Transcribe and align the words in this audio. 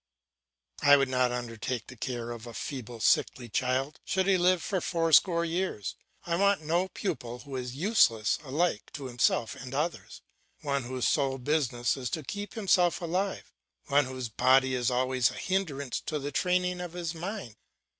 I 0.81 0.97
would 0.97 1.09
not 1.09 1.31
undertake 1.31 1.85
the 1.85 1.95
care 1.95 2.31
of 2.31 2.47
a 2.47 2.55
feeble, 2.55 3.01
sickly 3.01 3.49
child, 3.49 3.99
should 4.03 4.25
he 4.25 4.35
live 4.35 4.67
to 4.69 4.81
four 4.81 5.11
score 5.13 5.45
years. 5.45 5.95
I 6.25 6.37
want 6.37 6.63
no 6.63 6.87
pupil 6.87 7.37
who 7.37 7.55
is 7.55 7.75
useless 7.75 8.39
alike 8.43 8.89
to 8.93 9.05
himself 9.05 9.55
and 9.55 9.75
others, 9.75 10.23
one 10.61 10.85
whose 10.85 11.07
sole 11.07 11.37
business 11.37 11.95
is 11.97 12.09
to 12.17 12.23
keep 12.23 12.55
himself 12.55 12.99
alive, 12.99 13.53
one 13.89 14.05
whose 14.05 14.27
body 14.27 14.73
is 14.73 14.89
always 14.89 15.29
a 15.29 15.35
hindrance 15.35 16.01
to 16.07 16.17
the 16.17 16.31
training 16.31 16.81
of 16.81 16.93
his 16.93 17.13
mind. 17.13 17.57